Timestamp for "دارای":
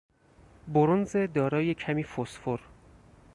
1.15-1.73